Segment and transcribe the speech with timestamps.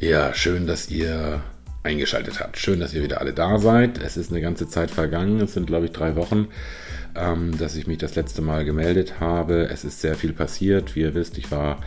[0.00, 1.42] Ja, schön, dass ihr
[1.82, 2.56] eingeschaltet habt.
[2.56, 3.98] Schön, dass ihr wieder alle da seid.
[3.98, 5.40] Es ist eine ganze Zeit vergangen.
[5.40, 6.46] Es sind, glaube ich, drei Wochen,
[7.16, 9.68] ähm, dass ich mich das letzte Mal gemeldet habe.
[9.68, 10.94] Es ist sehr viel passiert.
[10.94, 11.80] Wie ihr wisst, ich war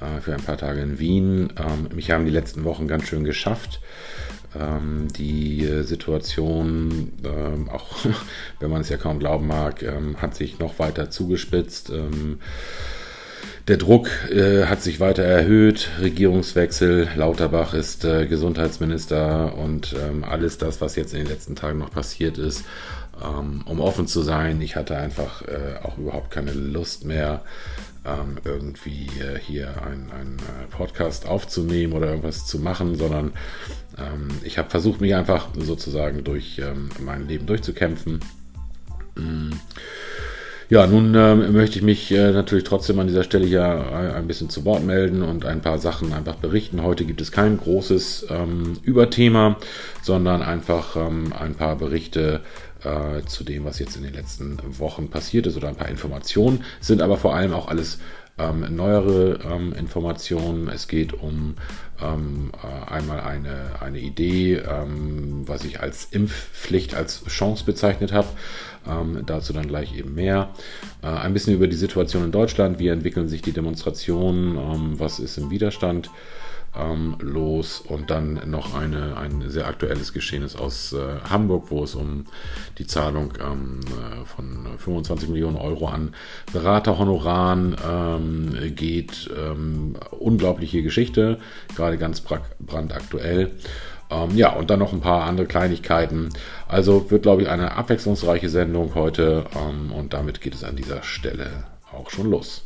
[0.00, 1.52] äh, für ein paar Tage in Wien.
[1.56, 3.80] Ähm, mich haben die letzten Wochen ganz schön geschafft.
[4.58, 8.04] Ähm, die äh, Situation, ähm, auch
[8.58, 11.92] wenn man es ja kaum glauben mag, ähm, hat sich noch weiter zugespitzt.
[13.68, 15.90] Der Druck äh, hat sich weiter erhöht.
[16.00, 17.08] Regierungswechsel.
[17.14, 21.92] Lauterbach ist äh, Gesundheitsminister und ähm, alles das, was jetzt in den letzten Tagen noch
[21.92, 22.64] passiert ist.
[23.22, 27.42] Ähm, um offen zu sein, ich hatte einfach äh, auch überhaupt keine Lust mehr,
[28.04, 33.32] ähm, irgendwie äh, hier einen äh, Podcast aufzunehmen oder irgendwas zu machen, sondern
[33.96, 38.18] ähm, ich habe versucht, mich einfach sozusagen durch ähm, mein Leben durchzukämpfen.
[39.14, 39.52] Mm.
[40.68, 44.48] Ja, nun ähm, möchte ich mich äh, natürlich trotzdem an dieser Stelle hier ein bisschen
[44.48, 46.82] zu Wort melden und ein paar Sachen einfach berichten.
[46.82, 49.56] Heute gibt es kein großes ähm, Überthema,
[50.02, 52.40] sondern einfach ähm, ein paar Berichte
[52.84, 56.64] äh, zu dem, was jetzt in den letzten Wochen passiert ist oder ein paar Informationen,
[56.80, 57.98] sind aber vor allem auch alles
[58.38, 60.68] ähm, neuere ähm, Informationen.
[60.68, 61.56] Es geht um
[62.00, 68.28] ähm, äh, einmal eine, eine Idee, ähm, was ich als Impfpflicht als Chance bezeichnet habe.
[68.88, 70.50] Ähm, dazu dann gleich eben mehr.
[71.02, 72.78] Äh, ein bisschen über die Situation in Deutschland.
[72.78, 74.56] Wie entwickeln sich die Demonstrationen?
[74.56, 76.10] Ähm, was ist im Widerstand?
[76.74, 81.94] ähm, los und dann noch eine, ein sehr aktuelles Geschehnis aus äh, Hamburg, wo es
[81.94, 82.26] um
[82.78, 86.14] die Zahlung ähm, äh, von 25 Millionen Euro an
[86.52, 89.30] Beraterhonoraren ähm, geht.
[89.36, 91.38] Ähm, unglaubliche Geschichte,
[91.74, 92.22] gerade ganz
[92.60, 93.52] brandaktuell.
[94.12, 96.28] Ähm, ja, und dann noch ein paar andere Kleinigkeiten.
[96.68, 101.02] Also wird, glaube ich, eine abwechslungsreiche Sendung heute ähm, und damit geht es an dieser
[101.02, 102.64] Stelle auch schon los.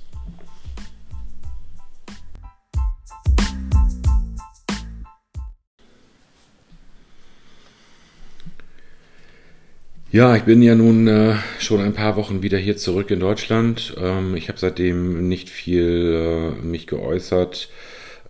[10.17, 13.95] Ja, ich bin ja nun äh, schon ein paar Wochen wieder hier zurück in Deutschland.
[14.01, 17.69] Ähm, ich habe seitdem nicht viel äh, mich geäußert,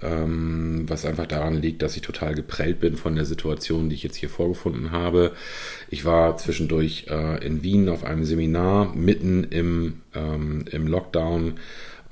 [0.01, 4.17] was einfach daran liegt, dass ich total geprellt bin von der Situation, die ich jetzt
[4.17, 5.33] hier vorgefunden habe.
[5.89, 11.59] Ich war zwischendurch äh, in Wien auf einem Seminar mitten im, ähm, im Lockdown.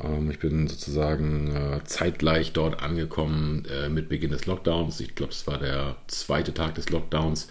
[0.03, 5.01] Ähm, ich bin sozusagen äh, zeitgleich dort angekommen äh, mit Beginn des Lockdowns.
[5.01, 7.49] Ich glaube, es war der zweite Tag des Lockdowns.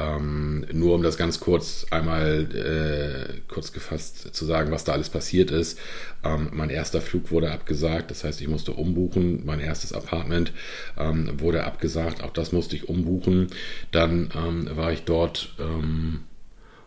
[0.00, 5.10] Ähm, nur um das ganz kurz einmal äh, kurz gefasst zu sagen, was da alles
[5.10, 5.78] passiert ist.
[6.24, 9.44] Ähm, mein erster Flug wurde abgesagt, das heißt, ich musste umbuchen.
[9.44, 10.52] Mein erstes Apartment
[10.96, 13.48] ähm, wurde abgesagt, auch das musste ich umbuchen.
[13.90, 16.20] Dann ähm, war ich dort ähm,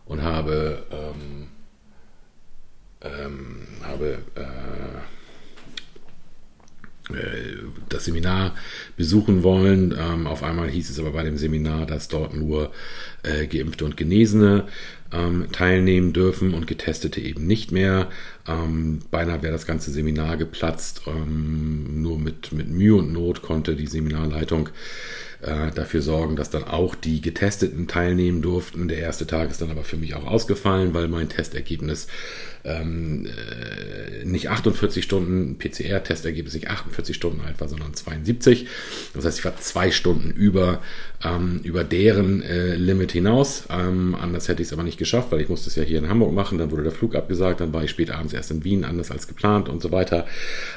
[0.06, 1.48] und habe, ähm,
[3.82, 4.44] habe äh,
[7.88, 8.54] das Seminar
[8.96, 9.94] besuchen wollen.
[9.98, 12.72] Ähm, auf einmal hieß es aber bei dem Seminar, dass dort nur
[13.22, 14.64] äh, Geimpfte und Genesene
[15.12, 18.08] ähm, teilnehmen dürfen und Getestete eben nicht mehr.
[18.48, 21.02] Ähm, beinahe wäre das ganze Seminar geplatzt.
[21.06, 24.70] Ähm, nur mit, mit Mühe und Not konnte die Seminarleitung
[25.44, 28.88] äh, dafür sorgen, dass dann auch die Getesteten teilnehmen durften.
[28.88, 32.06] Der erste Tag ist dann aber für mich auch ausgefallen, weil mein Testergebnis
[32.64, 38.66] ähm, äh, nicht 48 Stunden, PCR-Testergebnis nicht 48 Stunden alt war, sondern 72.
[39.12, 40.80] Das heißt, ich war zwei Stunden über,
[41.22, 43.64] ähm, über deren äh, Limit hinaus.
[43.68, 46.08] Ähm, anders hätte ich es aber nicht geschafft, weil ich musste es ja hier in
[46.08, 46.56] Hamburg machen.
[46.56, 49.28] Dann wurde der Flug abgesagt, dann war ich spät abends erst in Wien, anders als
[49.28, 50.26] geplant und so weiter.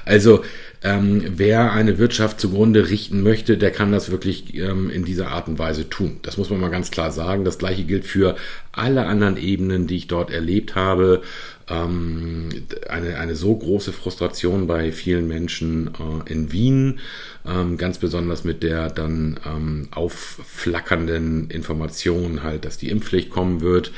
[0.03, 0.43] Also
[0.83, 5.47] ähm, wer eine Wirtschaft zugrunde richten möchte, der kann das wirklich ähm, in dieser Art
[5.47, 6.17] und Weise tun.
[6.23, 7.45] Das muss man mal ganz klar sagen.
[7.45, 8.35] Das gleiche gilt für
[8.71, 11.21] alle anderen Ebenen, die ich dort erlebt habe
[11.69, 12.49] ähm,
[12.87, 16.99] eine, eine so große Frustration bei vielen Menschen äh, in Wien,
[17.45, 23.91] ähm, ganz besonders mit der dann ähm, aufflackernden Information halt, dass die Impfpflicht kommen wird.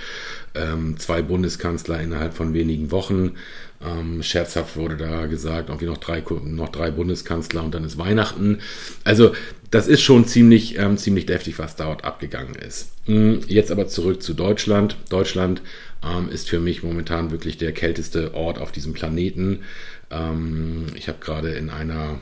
[0.56, 3.34] Ähm, zwei Bundeskanzler innerhalb von wenigen Wochen.
[3.82, 8.60] Ähm, scherzhaft wurde da gesagt, irgendwie noch drei, noch drei Bundeskanzler und dann ist Weihnachten.
[9.06, 9.34] Also
[9.72, 12.92] das ist schon ziemlich, ähm, ziemlich deftig, was dort abgegangen ist.
[13.06, 14.98] Hm, jetzt aber zurück zu Deutschland.
[15.10, 15.62] Deutschland
[16.04, 19.64] ähm, ist für mich momentan wirklich der kälteste Ort auf diesem Planeten.
[20.12, 22.20] Ähm, ich habe gerade in einer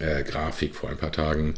[0.00, 1.54] äh, Grafik vor ein paar Tagen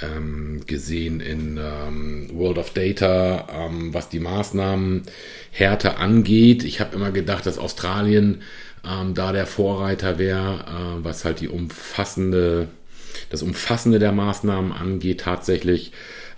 [0.00, 6.64] ähm, gesehen in ähm, World of Data, ähm, was die Maßnahmenhärte angeht.
[6.64, 8.42] Ich habe immer gedacht, dass Australien
[8.86, 10.64] ähm, da der Vorreiter wäre,
[11.00, 12.68] äh, was halt die umfassende,
[13.30, 15.20] das Umfassende der Maßnahmen angeht.
[15.20, 15.92] Tatsächlich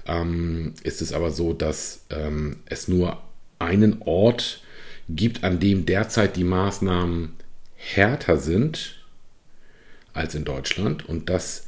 [0.07, 3.21] ähm, ist es aber so, dass ähm, es nur
[3.59, 4.63] einen Ort
[5.09, 7.35] gibt, an dem derzeit die Maßnahmen
[7.75, 9.05] härter sind
[10.13, 11.09] als in Deutschland.
[11.09, 11.67] Und das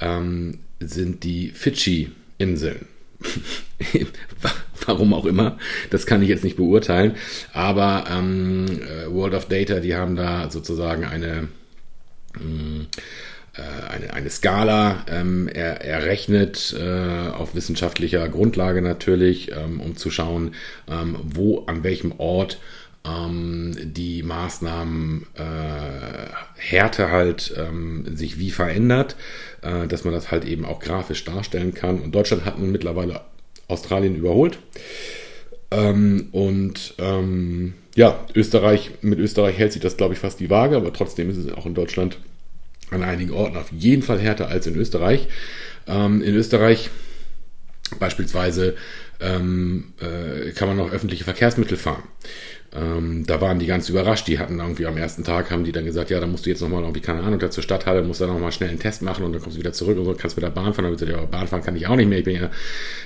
[0.00, 2.86] ähm, sind die Fidschi-Inseln.
[4.86, 5.58] Warum auch immer,
[5.90, 7.16] das kann ich jetzt nicht beurteilen.
[7.52, 11.48] Aber ähm, äh, World of Data, die haben da sozusagen eine,
[12.38, 12.86] mm,
[13.54, 20.10] äh, eine, eine Skala ähm, er, errechnet, äh, auf wissenschaftlicher Grundlage natürlich, ähm, um zu
[20.10, 20.54] schauen,
[20.88, 22.58] ähm, wo, an welchem Ort
[23.04, 29.16] ähm, die Maßnahmen äh, Härte halt ähm, sich wie verändert,
[29.62, 32.00] äh, dass man das halt eben auch grafisch darstellen kann.
[32.00, 33.22] Und Deutschland hat nun mittlerweile
[33.68, 34.58] Australien überholt.
[35.70, 40.76] Ähm, und ähm, ja, Österreich, mit Österreich hält sich das, glaube ich, fast die Waage,
[40.76, 42.18] aber trotzdem ist es auch in Deutschland
[42.90, 45.28] an einigen Orten auf jeden Fall härter als in Österreich.
[45.86, 46.90] Ähm, in Österreich
[47.98, 48.76] beispielsweise
[49.20, 52.02] ähm, äh, kann man noch öffentliche Verkehrsmittel fahren.
[52.72, 54.28] Ähm, da waren die ganz überrascht.
[54.28, 56.60] Die hatten irgendwie am ersten Tag, haben die dann gesagt, ja, da musst du jetzt
[56.60, 59.32] nochmal irgendwie, keine Ahnung, da zur Stadthalle, musst du nochmal schnell einen Test machen und
[59.32, 60.84] dann kommst du wieder zurück und so, kannst mit der Bahn fahren.
[60.84, 62.18] Dann gesagt, ja, Bahn fahren kann ich auch nicht mehr.
[62.18, 62.50] Ich bin ja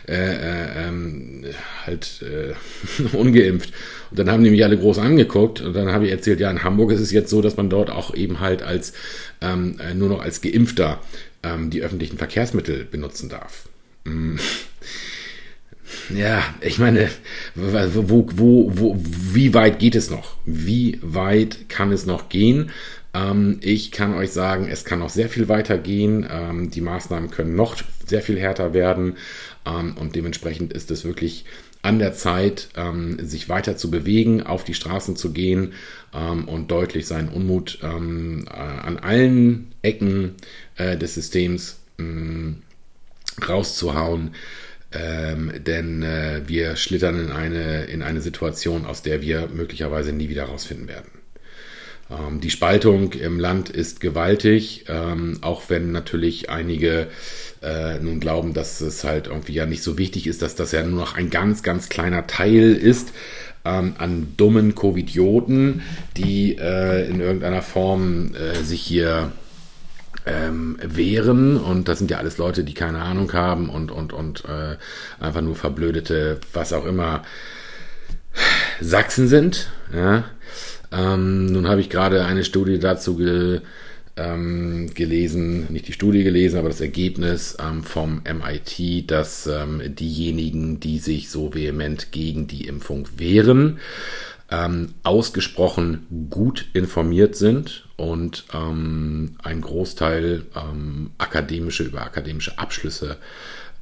[0.06, 1.44] äh, äh, ähm,
[1.86, 3.72] halt äh, ungeimpft.
[4.10, 6.62] Und dann haben die mich alle groß angeguckt und dann habe ich erzählt, ja, in
[6.62, 8.92] Hamburg ist es jetzt so, dass man dort auch eben halt als
[9.40, 11.00] ähm, äh, nur noch als Geimpfter
[11.42, 13.66] ähm, die öffentlichen Verkehrsmittel benutzen darf.
[14.04, 14.36] Mm.
[16.14, 17.10] Ja, ich meine,
[17.54, 20.36] wo, wo, wo, wie weit geht es noch?
[20.44, 22.70] Wie weit kann es noch gehen?
[23.14, 26.26] Ähm, ich kann euch sagen, es kann noch sehr viel weiter gehen.
[26.30, 27.76] Ähm, die Maßnahmen können noch
[28.06, 29.16] sehr viel härter werden.
[29.64, 31.44] Ähm, und dementsprechend ist es wirklich
[31.82, 35.74] an der Zeit, ähm, sich weiter zu bewegen, auf die Straßen zu gehen
[36.14, 40.34] ähm, und deutlich seinen Unmut ähm, äh, an allen Ecken
[40.76, 41.80] äh, des Systems
[43.48, 44.34] rauszuhauen.
[44.94, 50.28] Ähm, denn äh, wir schlittern in eine, in eine Situation, aus der wir möglicherweise nie
[50.28, 51.10] wieder rausfinden werden.
[52.10, 57.08] Ähm, die Spaltung im Land ist gewaltig, ähm, auch wenn natürlich einige
[57.62, 60.82] äh, nun glauben, dass es halt irgendwie ja nicht so wichtig ist, dass das ja
[60.84, 63.12] nur noch ein ganz, ganz kleiner Teil ist
[63.64, 65.82] ähm, an dummen Covidioten,
[66.16, 69.32] die äh, in irgendeiner Form äh, sich hier
[70.26, 71.56] ähm, wären.
[71.56, 74.76] Und das sind ja alles Leute, die keine Ahnung haben und, und, und äh,
[75.22, 77.22] einfach nur verblödete, was auch immer,
[78.80, 79.70] Sachsen sind.
[79.94, 80.24] Ja.
[80.92, 83.60] Ähm, nun habe ich gerade eine Studie dazu ge,
[84.16, 90.80] ähm, gelesen, nicht die Studie gelesen, aber das Ergebnis ähm, vom MIT, dass ähm, diejenigen,
[90.80, 93.78] die sich so vehement gegen die Impfung wehren,
[94.50, 103.18] ähm, ausgesprochen gut informiert sind und ähm, ein Großteil ähm, akademische über akademische Abschlüsse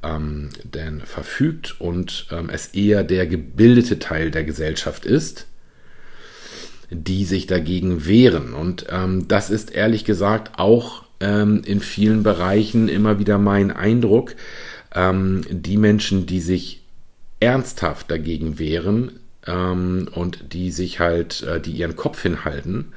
[0.03, 5.47] ähm, denn verfügt und ähm, es eher der gebildete Teil der Gesellschaft ist,
[6.89, 8.53] die sich dagegen wehren.
[8.53, 14.35] Und ähm, das ist ehrlich gesagt auch in vielen Bereichen immer wieder mein Eindruck.
[14.93, 16.81] die Menschen, die sich
[17.39, 22.93] ernsthaft dagegen wehren, ähm, und die sich halt, äh, die ihren Kopf hinhalten.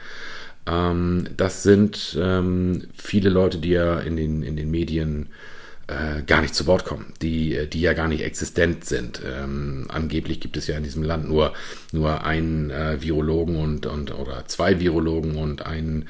[0.66, 5.28] Ähm, das sind ähm, viele Leute, die ja in den, in den Medien
[5.86, 9.20] äh, gar nicht zu Wort kommen, die, die ja gar nicht existent sind.
[9.24, 11.52] Ähm, angeblich gibt es ja in diesem Land nur,
[11.92, 16.08] nur einen äh, Virologen und, und oder zwei Virologen und einen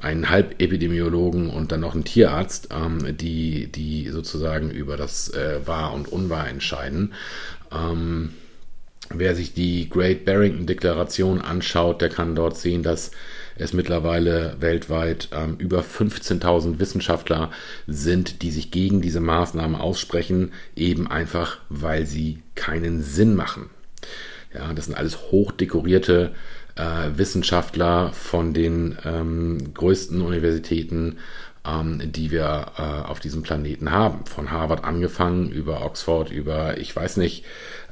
[0.00, 5.94] einen Halbepidemiologen und dann noch einen Tierarzt, ähm, die, die sozusagen über das äh, Wahr
[5.94, 7.14] und Unwahr entscheiden.
[7.72, 8.34] Ähm,
[9.10, 13.10] Wer sich die Great Barrington Deklaration anschaut, der kann dort sehen, dass
[13.56, 17.50] es mittlerweile weltweit ähm, über 15.000 Wissenschaftler
[17.86, 23.70] sind, die sich gegen diese Maßnahmen aussprechen, eben einfach, weil sie keinen Sinn machen.
[24.52, 26.32] Ja, das sind alles hochdekorierte
[26.76, 31.18] äh, Wissenschaftler von den ähm, größten Universitäten,
[31.66, 34.26] ähm, die wir äh, auf diesem Planeten haben.
[34.26, 37.44] Von Harvard angefangen, über Oxford, über ich weiß nicht,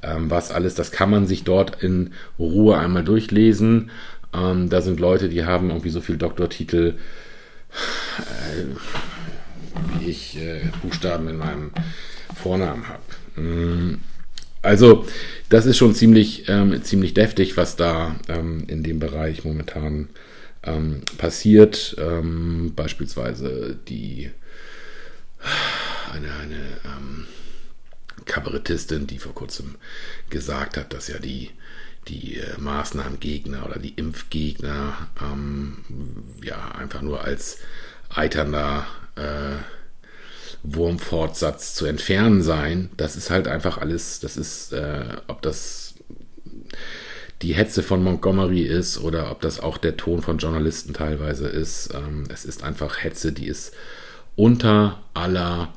[0.03, 3.91] ähm, was alles, das kann man sich dort in Ruhe einmal durchlesen.
[4.33, 6.95] Ähm, da sind Leute, die haben irgendwie so viel Doktortitel,
[8.19, 8.65] äh,
[9.99, 11.71] wie ich äh, Buchstaben in meinem
[12.35, 13.41] Vornamen habe.
[13.41, 14.01] Mm,
[14.63, 15.07] also,
[15.49, 20.09] das ist schon ziemlich, ähm, ziemlich deftig, was da ähm, in dem Bereich momentan
[20.63, 21.97] ähm, passiert.
[21.99, 24.31] Ähm, beispielsweise die
[26.13, 27.27] eine, eine ähm,
[28.25, 29.75] Kabarettistin, die vor kurzem
[30.31, 31.51] gesagt hat, dass ja die,
[32.09, 35.79] die äh, Maßnahmengegner oder die Impfgegner ähm,
[36.43, 37.59] ja einfach nur als
[38.11, 39.57] eiternder äh,
[40.63, 42.91] Wurmfortsatz zu entfernen seien.
[42.97, 45.95] Das ist halt einfach alles, das ist, äh, ob das
[47.43, 51.93] die Hetze von Montgomery ist oder ob das auch der Ton von Journalisten teilweise ist.
[51.93, 53.75] Ähm, es ist einfach Hetze, die ist
[54.37, 55.73] unter aller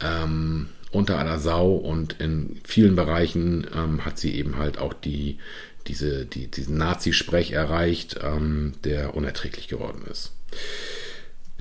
[0.00, 5.38] ähm, unter aller Sau und in vielen Bereichen ähm, hat sie eben halt auch die,
[5.86, 10.32] diese, die, diesen Nazi-Sprech erreicht, ähm, der unerträglich geworden ist.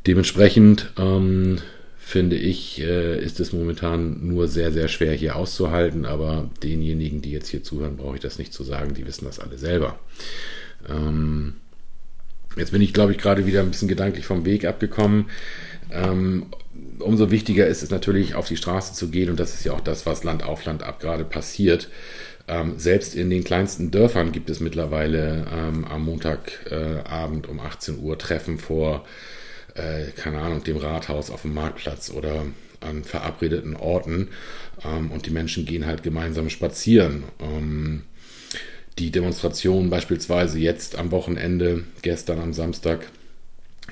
[0.06, 1.58] Dementsprechend ähm,
[1.98, 7.32] finde ich, äh, ist es momentan nur sehr, sehr schwer hier auszuhalten, aber denjenigen, die
[7.32, 10.00] jetzt hier zuhören, brauche ich das nicht zu sagen, die wissen das alle selber.
[10.88, 11.56] Ähm,
[12.56, 15.26] jetzt bin ich, glaube ich, gerade wieder ein bisschen gedanklich vom Weg abgekommen.
[15.92, 16.48] Ähm,
[17.00, 19.82] umso wichtiger ist es natürlich, auf die Straße zu gehen und das ist ja auch
[19.82, 21.90] das, was Land auf Land ab gerade passiert.
[22.48, 28.00] Ähm, selbst in den kleinsten Dörfern gibt es mittlerweile ähm, am Montagabend äh, um 18
[28.00, 29.06] Uhr Treffen vor,
[29.76, 32.46] äh, keine Ahnung, dem Rathaus auf dem Marktplatz oder
[32.80, 34.30] an verabredeten Orten
[34.86, 37.24] ähm, und die Menschen gehen halt gemeinsam spazieren.
[37.42, 38.04] Ähm,
[38.98, 43.08] die Demonstration beispielsweise jetzt am Wochenende, gestern am Samstag,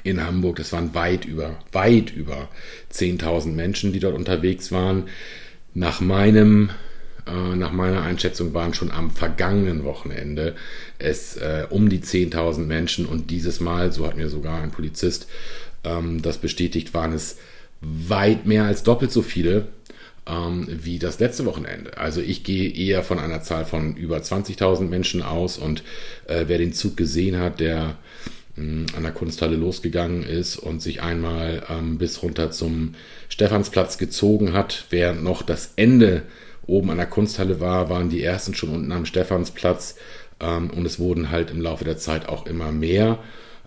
[0.05, 0.57] in Hamburg.
[0.57, 2.47] Das waren weit über, weit über
[2.93, 5.09] 10.000 Menschen, die dort unterwegs waren.
[5.74, 6.69] Nach meinem
[7.27, 10.55] äh, nach meiner Einschätzung waren schon am vergangenen Wochenende
[11.00, 15.27] es äh, um die 10.000 Menschen und dieses Mal, so hat mir sogar ein Polizist
[15.83, 17.38] ähm, das bestätigt, waren es
[17.81, 19.67] weit mehr als doppelt so viele
[20.27, 21.97] ähm, wie das letzte Wochenende.
[21.97, 25.83] Also ich gehe eher von einer Zahl von über 20.000 Menschen aus und
[26.27, 27.97] äh, wer den Zug gesehen hat, der
[28.57, 32.95] an der Kunsthalle losgegangen ist und sich einmal ähm, bis runter zum
[33.27, 36.24] Stephansplatz gezogen hat, während noch das Ende
[36.65, 39.95] oben an der Kunsthalle war, waren die ersten schon unten am Stephansplatz
[40.39, 43.19] ähm, und es wurden halt im Laufe der Zeit auch immer mehr.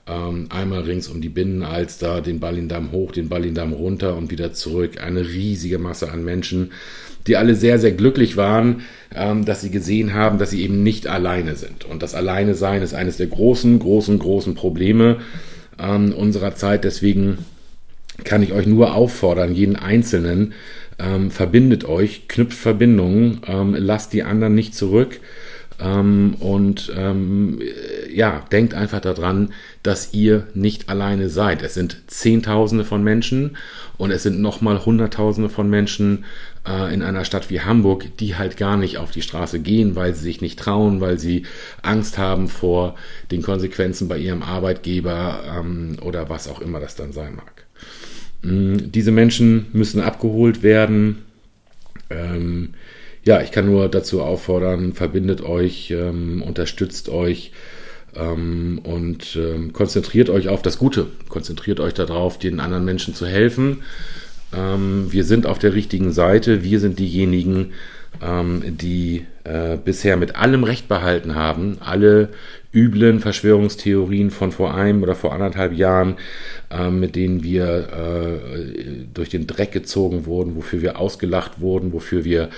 [0.08, 5.00] Ähm, einmal rings um die Binnenalster, den Ballindamm hoch, den Ballindamm runter und wieder zurück.
[5.00, 6.70] Eine riesige Masse an Menschen
[7.28, 8.82] die alle sehr, sehr glücklich waren,
[9.14, 11.84] ähm, dass sie gesehen haben, dass sie eben nicht alleine sind.
[11.84, 15.18] Und das Alleine sein ist eines der großen, großen, großen Probleme
[15.78, 16.84] ähm, unserer Zeit.
[16.84, 17.38] Deswegen
[18.24, 20.52] kann ich euch nur auffordern, jeden Einzelnen,
[21.28, 23.40] verbindet euch, knüpft Verbindungen,
[23.76, 25.20] lasst die anderen nicht zurück.
[25.80, 27.60] Ähm, und ähm,
[28.12, 31.62] ja, denkt einfach daran, dass ihr nicht alleine seid.
[31.62, 33.56] Es sind Zehntausende von Menschen
[33.96, 36.24] und es sind nochmal Hunderttausende von Menschen
[36.66, 40.14] äh, in einer Stadt wie Hamburg, die halt gar nicht auf die Straße gehen, weil
[40.14, 41.44] sie sich nicht trauen, weil sie
[41.82, 42.96] Angst haben vor
[43.30, 47.66] den Konsequenzen bei ihrem Arbeitgeber ähm, oder was auch immer das dann sein mag.
[48.42, 51.24] Ähm, diese Menschen müssen abgeholt werden.
[52.10, 52.74] Ähm,
[53.28, 57.52] ja, ich kann nur dazu auffordern, verbindet euch, ähm, unterstützt euch
[58.16, 61.08] ähm, und ähm, konzentriert euch auf das Gute.
[61.28, 63.82] Konzentriert euch darauf, den anderen Menschen zu helfen.
[64.56, 66.64] Ähm, wir sind auf der richtigen Seite.
[66.64, 67.74] Wir sind diejenigen,
[68.22, 71.76] ähm, die äh, bisher mit allem Recht behalten haben.
[71.80, 72.30] Alle
[72.72, 76.16] üblen Verschwörungstheorien von vor einem oder vor anderthalb Jahren,
[76.70, 82.24] äh, mit denen wir äh, durch den Dreck gezogen wurden, wofür wir ausgelacht wurden, wofür
[82.24, 82.50] wir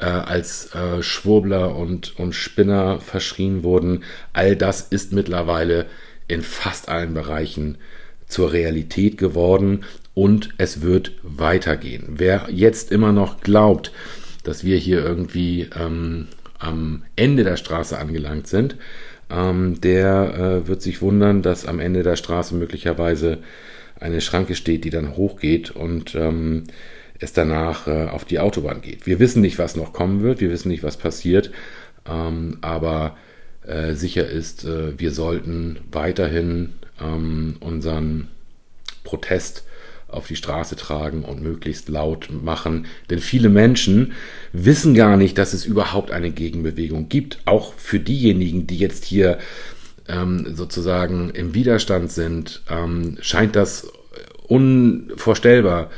[0.00, 4.02] äh, als äh, Schwurbler und, und Spinner verschrien wurden.
[4.32, 5.86] All das ist mittlerweile
[6.26, 7.78] in fast allen Bereichen
[8.26, 12.04] zur Realität geworden und es wird weitergehen.
[12.08, 13.92] Wer jetzt immer noch glaubt,
[14.42, 16.26] dass wir hier irgendwie ähm,
[16.58, 18.76] am Ende der Straße angelangt sind,
[19.32, 23.38] ähm, der äh, wird sich wundern, dass am Ende der Straße möglicherweise
[23.98, 26.64] eine Schranke steht, die dann hochgeht und ähm,
[27.18, 29.06] es danach äh, auf die Autobahn geht.
[29.06, 31.50] Wir wissen nicht, was noch kommen wird, wir wissen nicht, was passiert,
[32.06, 33.16] ähm, aber
[33.66, 38.28] äh, sicher ist, äh, wir sollten weiterhin ähm, unseren
[39.04, 39.64] Protest
[40.12, 42.86] auf die Straße tragen und möglichst laut machen.
[43.10, 44.12] Denn viele Menschen
[44.52, 47.38] wissen gar nicht, dass es überhaupt eine Gegenbewegung gibt.
[47.44, 49.38] Auch für diejenigen, die jetzt hier
[50.08, 53.90] ähm, sozusagen im Widerstand sind, ähm, scheint das
[54.46, 55.90] unvorstellbar.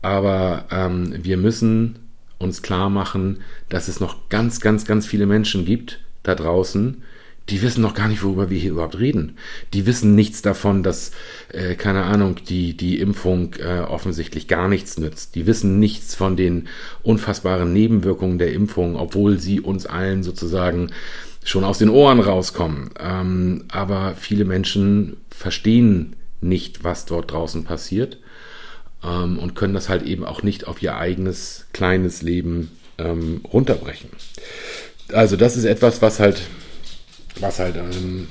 [0.00, 2.00] Aber ähm, wir müssen
[2.38, 7.02] uns klar machen, dass es noch ganz, ganz, ganz viele Menschen gibt da draußen,
[7.48, 9.36] die wissen noch gar nicht, worüber wir hier überhaupt reden.
[9.72, 11.12] Die wissen nichts davon, dass,
[11.52, 15.34] äh, keine Ahnung, die, die Impfung äh, offensichtlich gar nichts nützt.
[15.34, 16.68] Die wissen nichts von den
[17.02, 20.90] unfassbaren Nebenwirkungen der Impfung, obwohl sie uns allen sozusagen
[21.44, 22.90] schon aus den Ohren rauskommen.
[23.00, 28.18] Ähm, aber viele Menschen verstehen nicht, was dort draußen passiert
[29.04, 34.10] ähm, und können das halt eben auch nicht auf ihr eigenes kleines Leben ähm, runterbrechen.
[35.12, 36.42] Also das ist etwas, was halt
[37.40, 38.28] was halt ähm,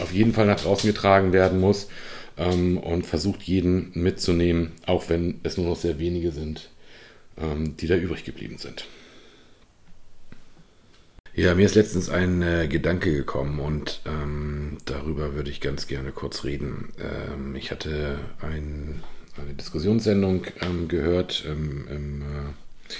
[0.00, 1.88] auf jeden Fall nach draußen getragen werden muss
[2.36, 6.70] ähm, und versucht jeden mitzunehmen, auch wenn es nur noch sehr wenige sind,
[7.36, 8.86] ähm, die da übrig geblieben sind.
[11.34, 16.10] Ja, mir ist letztens ein äh, Gedanke gekommen und ähm, darüber würde ich ganz gerne
[16.10, 16.88] kurz reden.
[16.98, 19.04] Ähm, ich hatte ein,
[19.40, 22.94] eine Diskussionssendung ähm, gehört, im, äh,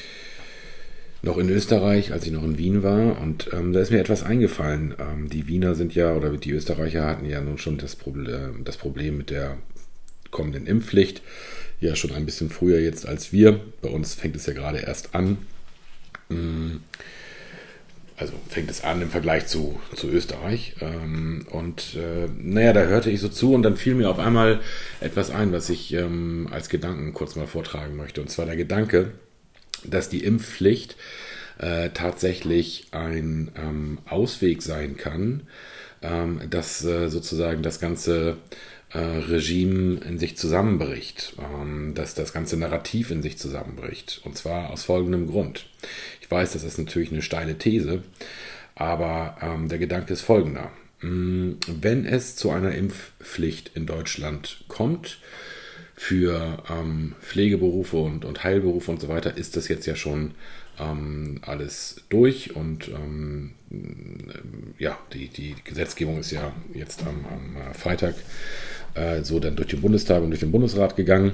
[1.23, 3.21] noch in Österreich, als ich noch in Wien war.
[3.21, 4.95] Und ähm, da ist mir etwas eingefallen.
[4.99, 8.77] Ähm, die Wiener sind ja, oder die Österreicher hatten ja nun schon das Problem, das
[8.77, 9.59] Problem mit der
[10.31, 11.23] kommenden Impfpflicht.
[11.81, 13.61] Ja, schon ein bisschen früher jetzt als wir.
[13.83, 15.39] Bei uns fängt es ja gerade erst an.
[16.29, 16.79] Mm
[18.19, 20.75] also fängt es an im Vergleich zu, zu Österreich.
[20.81, 24.61] Ähm, und äh, naja, da hörte ich so zu und dann fiel mir auf einmal
[25.01, 28.21] etwas ein, was ich ähm, als Gedanken kurz mal vortragen möchte.
[28.21, 29.13] Und zwar der Gedanke,
[29.85, 30.97] dass die Impfpflicht
[31.59, 35.43] äh, tatsächlich ein ähm, Ausweg sein kann,
[36.03, 38.37] ähm, dass äh, sozusagen das ganze
[38.93, 44.21] äh, Regime in sich zusammenbricht, ähm, dass das ganze Narrativ in sich zusammenbricht.
[44.25, 45.67] Und zwar aus folgendem Grund.
[46.21, 48.03] Ich weiß, das ist natürlich eine steile These,
[48.75, 50.71] aber ähm, der Gedanke ist folgender.
[51.01, 55.19] Mm, wenn es zu einer Impfpflicht in Deutschland kommt,
[55.99, 60.31] für ähm, Pflegeberufe und, und Heilberufe und so weiter, ist das jetzt ja schon
[60.79, 63.51] ähm, alles durch und ähm,
[64.79, 68.15] ja, die, die Gesetzgebung ist ja jetzt am, am Freitag
[68.95, 71.33] äh, so dann durch den Bundestag und durch den Bundesrat gegangen.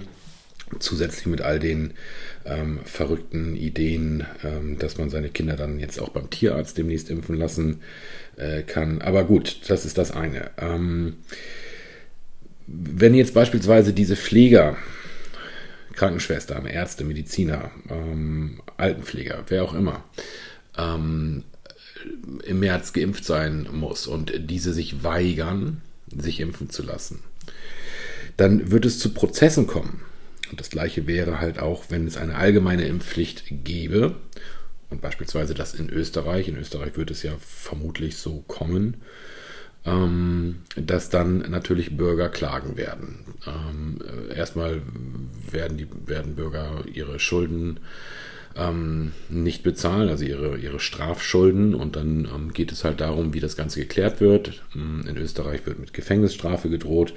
[0.79, 1.93] Zusätzlich mit all den
[2.47, 7.37] ähm, verrückten Ideen, ähm, dass man seine Kinder dann jetzt auch beim Tierarzt demnächst impfen
[7.37, 7.83] lassen
[8.37, 9.03] äh, kann.
[9.03, 10.51] Aber gut, das ist das eine.
[10.57, 11.17] Ähm,
[12.67, 14.77] wenn jetzt beispielsweise diese Pfleger,
[15.95, 20.05] Krankenschwestern, Ärzte, Mediziner, ähm, Altenpfleger, wer auch immer,
[20.77, 21.45] ähm,
[22.45, 25.81] im März geimpft sein muss und diese sich weigern,
[26.17, 27.21] sich impfen zu lassen,
[28.37, 30.03] dann wird es zu Prozessen kommen.
[30.51, 34.17] Und das gleiche wäre halt auch, wenn es eine allgemeine Impfpflicht gäbe.
[34.91, 38.99] Und beispielsweise das in Österreich, in Österreich wird es ja vermutlich so kommen,
[39.85, 43.25] ähm, dass dann natürlich Bürger klagen werden.
[43.47, 43.99] Ähm,
[44.35, 44.81] erstmal
[45.51, 47.81] werden die werden Bürger ihre Schulden
[48.57, 51.75] ähm, nicht bezahlen, also ihre, ihre Strafschulden.
[51.75, 54.63] Und dann ähm, geht es halt darum, wie das Ganze geklärt wird.
[54.75, 57.15] Ähm, in Österreich wird mit Gefängnisstrafe gedroht.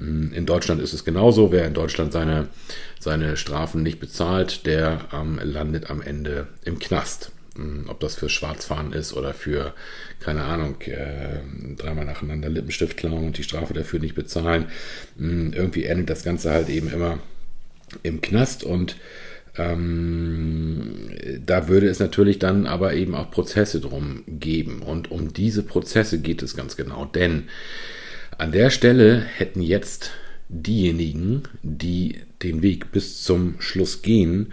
[0.00, 1.52] Ähm, in Deutschland ist es genauso.
[1.52, 2.48] Wer in Deutschland seine,
[2.98, 7.30] seine Strafen nicht bezahlt, der ähm, landet am Ende im Knast.
[7.86, 9.74] Ob das für Schwarzfahren ist oder für,
[10.20, 11.40] keine Ahnung, äh,
[11.76, 14.66] dreimal nacheinander Lippenstift klauen und die Strafe dafür nicht bezahlen.
[15.18, 17.20] Irgendwie endet das Ganze halt eben immer
[18.02, 18.96] im Knast und
[19.56, 21.10] ähm,
[21.44, 24.82] da würde es natürlich dann aber eben auch Prozesse drum geben.
[24.82, 27.04] Und um diese Prozesse geht es ganz genau.
[27.04, 27.44] Denn
[28.36, 30.10] an der Stelle hätten jetzt
[30.48, 34.52] diejenigen, die den Weg bis zum Schluss gehen,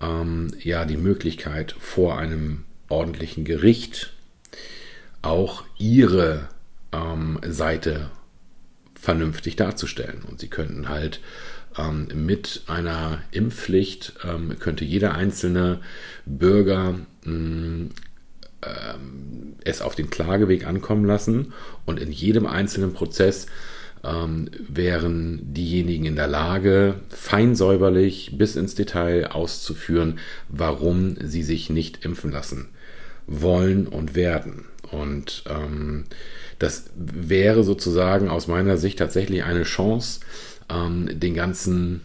[0.00, 4.12] ähm, ja die Möglichkeit vor einem ordentlichen Gericht
[5.22, 6.48] auch ihre
[6.92, 8.10] ähm, Seite
[8.94, 10.22] vernünftig darzustellen.
[10.22, 11.20] Und sie könnten halt
[11.78, 15.80] ähm, mit einer Impfpflicht ähm, könnte jeder einzelne
[16.24, 17.90] Bürger mh, mm,
[18.62, 21.52] ähm, es auf den Klageweg ankommen lassen
[21.84, 23.46] und in jedem einzelnen Prozess
[24.06, 32.04] ähm, wären diejenigen in der Lage, feinsäuberlich bis ins Detail auszuführen, warum sie sich nicht
[32.04, 32.68] impfen lassen
[33.26, 34.66] wollen und werden.
[34.90, 36.04] Und ähm,
[36.58, 40.20] das wäre sozusagen aus meiner Sicht tatsächlich eine Chance,
[40.70, 42.02] ähm, den ganzen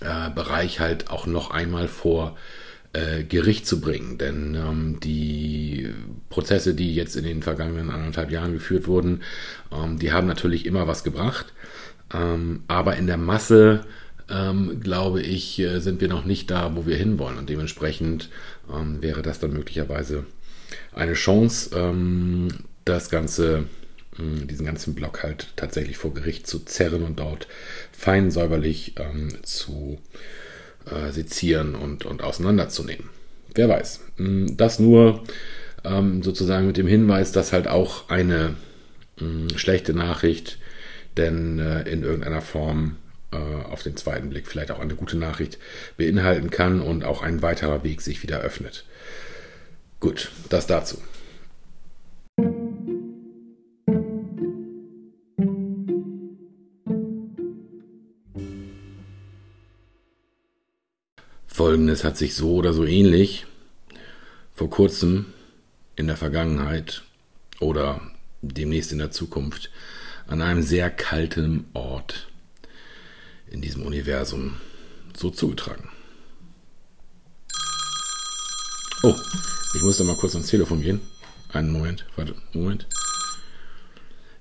[0.00, 2.61] äh, Bereich halt auch noch einmal vor äh,
[3.28, 4.18] Gericht zu bringen.
[4.18, 5.88] Denn ähm, die
[6.28, 9.22] Prozesse, die jetzt in den vergangenen anderthalb Jahren geführt wurden,
[9.72, 11.52] ähm, die haben natürlich immer was gebracht.
[12.12, 13.86] Ähm, aber in der Masse,
[14.28, 17.38] ähm, glaube ich, äh, sind wir noch nicht da, wo wir hinwollen.
[17.38, 18.28] Und dementsprechend
[18.70, 20.26] ähm, wäre das dann möglicherweise
[20.94, 22.48] eine Chance, ähm,
[22.84, 23.64] das Ganze
[24.18, 27.48] diesen ganzen Block halt tatsächlich vor Gericht zu zerren und dort
[27.92, 28.94] fein säuberlich
[29.42, 30.18] zu äh,
[31.10, 33.08] sezieren und, und auseinanderzunehmen.
[33.54, 34.00] Wer weiß.
[34.56, 35.22] Das nur
[35.84, 38.54] ähm, sozusagen mit dem Hinweis, dass halt auch eine
[39.20, 40.58] mh, schlechte Nachricht,
[41.16, 42.96] denn äh, in irgendeiner Form
[43.32, 45.58] äh, auf den zweiten Blick vielleicht auch eine gute Nachricht
[45.96, 48.84] beinhalten kann und auch ein weiterer Weg sich wieder öffnet.
[50.00, 50.98] Gut, das dazu.
[61.52, 63.46] Folgendes hat sich so oder so ähnlich
[64.54, 65.26] vor kurzem
[65.96, 67.02] in der Vergangenheit
[67.60, 68.00] oder
[68.40, 69.70] demnächst in der Zukunft
[70.26, 72.28] an einem sehr kalten Ort
[73.50, 74.56] in diesem Universum
[75.14, 75.90] so zugetragen.
[79.02, 79.14] Oh,
[79.74, 81.00] ich muss da mal kurz ans Telefon gehen.
[81.52, 82.86] Einen Moment, warte, Moment.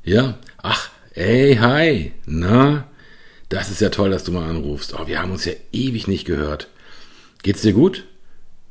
[0.03, 2.87] Ja, ach, ey, hi, na,
[3.49, 4.93] Das ist ja toll, dass du mal anrufst.
[4.97, 6.69] Oh, wir haben uns ja ewig nicht gehört.
[7.43, 8.05] Geht's dir gut?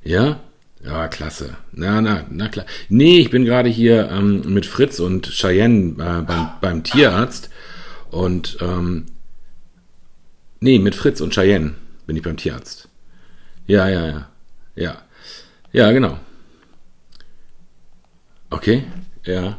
[0.03, 0.41] Ja?
[0.85, 1.57] Ja, klasse.
[1.73, 2.67] Na, na, na klar.
[2.89, 7.51] Nee, ich bin gerade hier ähm, mit Fritz und Cheyenne äh, beim, beim Tierarzt.
[8.11, 9.07] Und, ähm,
[10.61, 11.75] nee, mit Fritz und Cheyenne
[12.07, 12.89] bin ich beim Tierarzt.
[13.67, 14.29] Ja, ja, ja.
[14.75, 15.03] Ja.
[15.73, 16.19] Ja, genau.
[18.49, 18.85] Okay,
[19.25, 19.59] ja.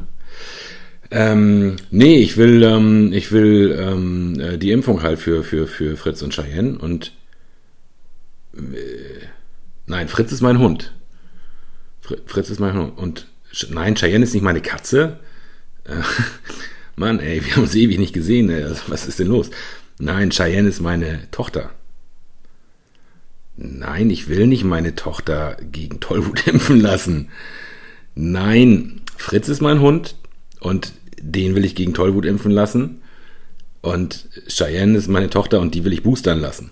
[1.11, 5.97] Ähm, nee, ich will, ähm, ich will ähm, äh, die Impfung halt für, für, für
[5.97, 7.11] Fritz und Cheyenne und
[9.85, 10.93] nein, Fritz ist mein Hund.
[12.25, 12.97] Fritz ist mein Hund.
[12.97, 13.27] Und
[13.69, 15.19] nein, Cheyenne ist nicht meine Katze.
[15.85, 16.01] Äh,
[16.95, 18.51] Mann, ey, wir haben uns ewig nicht gesehen.
[18.51, 19.49] Also, was ist denn los?
[19.97, 21.71] Nein, Cheyenne ist meine Tochter.
[23.55, 27.29] Nein, ich will nicht meine Tochter gegen Tollwut impfen lassen.
[28.15, 30.15] Nein, Fritz ist mein Hund
[30.59, 33.01] und den will ich gegen Tollwut impfen lassen.
[33.81, 36.71] Und Cheyenne ist meine Tochter und die will ich boostern lassen.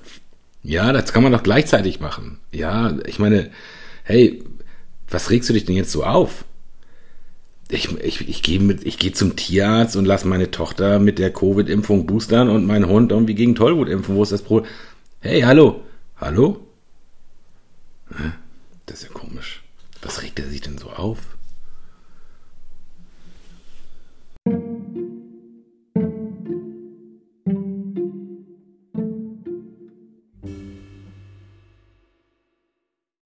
[0.63, 2.39] Ja, das kann man doch gleichzeitig machen.
[2.51, 3.49] Ja, ich meine,
[4.03, 4.43] hey,
[5.07, 6.45] was regst du dich denn jetzt so auf?
[7.69, 11.31] Ich, ich, ich gehe mit, ich gehe zum Tierarzt und lasse meine Tochter mit der
[11.31, 14.15] Covid-Impfung boostern und meinen Hund irgendwie gegen Tollwut impfen.
[14.15, 14.69] Wo ist das Problem?
[15.19, 15.81] Hey, hallo?
[16.17, 16.65] Hallo?
[18.85, 19.61] Das ist ja komisch.
[20.01, 21.19] Was regt er sich denn so auf?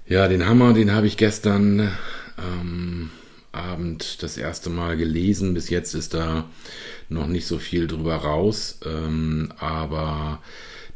[0.05, 1.89] Ja, den Hammer, den habe ich gestern
[2.37, 3.09] ähm,
[3.53, 5.53] Abend das erste Mal gelesen.
[5.53, 6.49] Bis jetzt ist da
[7.07, 10.41] noch nicht so viel drüber raus, ähm, aber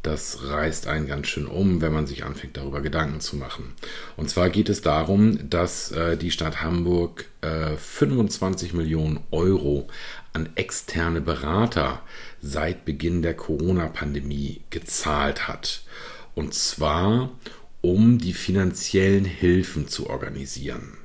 [0.03, 3.73] das reißt einen ganz schön um, wenn man sich anfängt, darüber Gedanken zu machen.
[4.17, 9.87] Und zwar geht es darum, dass äh, die Stadt Hamburg äh, 25 Millionen Euro
[10.33, 12.01] an externe Berater
[12.41, 15.83] seit Beginn der Corona-Pandemie gezahlt hat.
[16.35, 17.31] Und zwar
[17.87, 20.97] um die finanziellen Hilfen zu organisieren.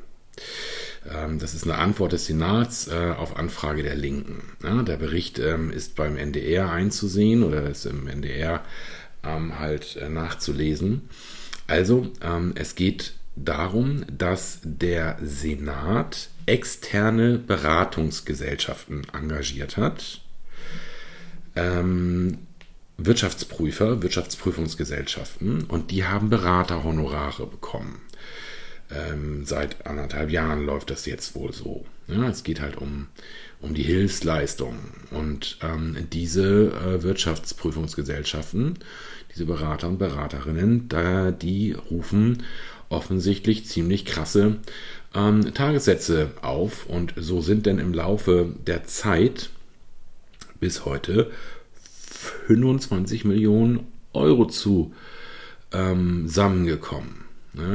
[1.09, 4.43] Ähm, das ist eine Antwort des Senats äh, auf Anfrage der Linken.
[4.63, 8.65] der Bericht ähm, ist beim NDR einzusehen oder ist im NDR
[9.23, 11.03] ähm, halt äh, nachzulesen.
[11.69, 12.11] Also,
[12.57, 20.21] es geht darum, dass der Senat externe Beratungsgesellschaften engagiert hat.
[23.07, 28.01] Wirtschaftsprüfer, Wirtschaftsprüfungsgesellschaften und die haben Beraterhonorare bekommen.
[28.91, 31.87] Ähm, seit anderthalb Jahren läuft das jetzt wohl so.
[32.09, 33.07] Ja, es geht halt um,
[33.61, 34.77] um die Hilfsleistung.
[35.11, 38.79] Und ähm, diese äh, Wirtschaftsprüfungsgesellschaften,
[39.33, 42.43] diese Berater und Beraterinnen, da, die rufen
[42.91, 44.57] offensichtlich ziemlich krasse
[45.15, 46.87] ähm, Tagessätze auf.
[46.87, 49.51] Und so sind denn im Laufe der Zeit
[50.61, 51.31] bis heute
[52.47, 54.93] 25 Millionen Euro zu
[55.73, 57.25] zusammengekommen.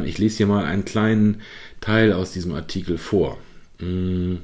[0.06, 1.42] Ich lese hier mal einen kleinen
[1.82, 3.38] Teil aus diesem Artikel vor.
[3.80, 4.40] Hm.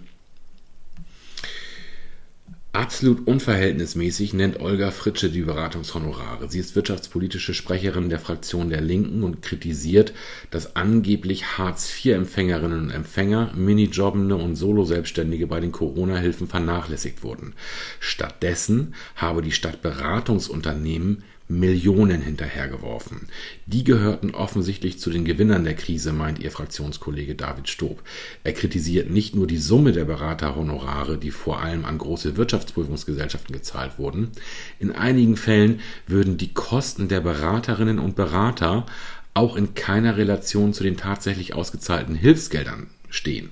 [2.76, 6.50] Absolut unverhältnismäßig nennt Olga Fritsche die Beratungshonorare.
[6.50, 10.12] Sie ist wirtschaftspolitische Sprecherin der Fraktion der Linken und kritisiert,
[10.50, 17.54] dass angeblich Hartz-IV-Empfängerinnen und Empfänger, Minijobbende und Solo-Selbstständige bei den Corona-Hilfen vernachlässigt wurden.
[18.00, 21.24] Stattdessen habe die Stadt Beratungsunternehmen
[21.60, 23.28] Millionen hinterhergeworfen.
[23.66, 28.04] Die gehörten offensichtlich zu den Gewinnern der Krise, meint ihr Fraktionskollege David Stob.
[28.44, 33.98] Er kritisiert nicht nur die Summe der Beraterhonorare, die vor allem an große Wirtschaftsprüfungsgesellschaften gezahlt
[33.98, 34.32] wurden.
[34.80, 38.86] In einigen Fällen würden die Kosten der Beraterinnen und Berater
[39.34, 43.52] auch in keiner Relation zu den tatsächlich ausgezahlten Hilfsgeldern stehen.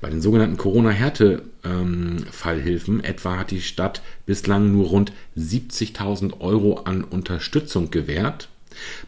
[0.00, 7.04] Bei den sogenannten Corona-Härtefallhilfen ähm, etwa hat die Stadt bislang nur rund 70.000 Euro an
[7.04, 8.48] Unterstützung gewährt.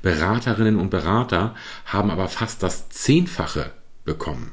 [0.03, 1.55] Beraterinnen und Berater
[1.87, 3.73] haben aber fast das Zehnfache
[4.05, 4.53] bekommen.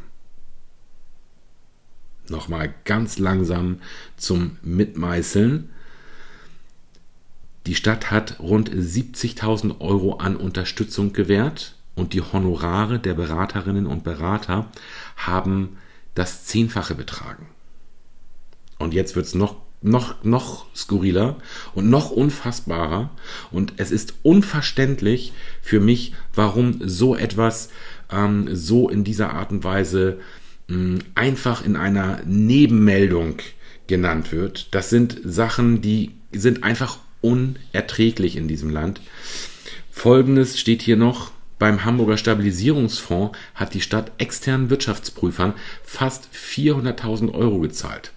[2.30, 3.82] Nochmal ganz langsam
[4.16, 5.70] zum Mitmeißeln.
[7.68, 14.04] Die Stadt hat rund 70.000 Euro an Unterstützung gewährt und die Honorare der Beraterinnen und
[14.04, 14.72] Berater
[15.18, 15.78] haben
[16.16, 17.48] das Zehnfache betragen.
[18.80, 21.38] Und jetzt wird es noch, noch, noch skurriler
[21.74, 23.12] und noch unfassbarer.
[23.52, 27.70] Und es ist unverständlich für mich, warum so etwas
[28.12, 30.20] ähm, so in dieser Art und Weise
[30.68, 33.38] mh, einfach in einer Nebenmeldung
[33.88, 34.74] genannt wird.
[34.74, 39.02] Das sind Sachen, die sind einfach unerträglich in diesem Land.
[39.92, 41.32] Folgendes steht hier noch.
[41.62, 48.14] Beim Hamburger Stabilisierungsfonds hat die Stadt externen Wirtschaftsprüfern fast 400.000 Euro gezahlt.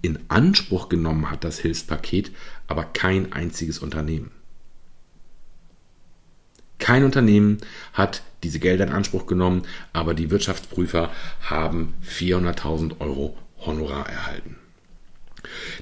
[0.00, 2.30] in Anspruch genommen hat, das Hilfspaket,
[2.68, 4.30] aber kein einziges Unternehmen.
[6.78, 7.58] Kein Unternehmen
[7.92, 11.10] hat diese Gelder in Anspruch genommen, aber die Wirtschaftsprüfer
[11.42, 14.56] haben 400.000 Euro Honorar erhalten.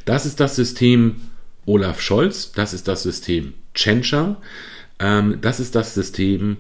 [0.04, 1.20] Das ist das System
[1.64, 4.42] Olaf Scholz, das ist das System Tschentscher,
[4.98, 6.56] ähm, das ist das System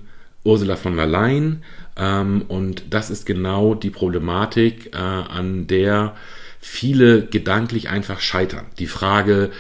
[0.48, 1.62] Ursula von der Leyen
[1.96, 6.16] ähm, und das ist genau die Problematik, äh, an der
[6.60, 8.66] viele gedanklich einfach scheitern.
[8.78, 9.50] Die Frage,